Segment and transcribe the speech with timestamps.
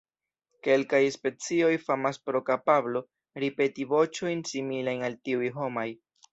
[0.67, 3.03] Kelkaj specioj famas pro kapablo
[3.45, 5.89] ripeti voĉojn similajn al tiuj homaj.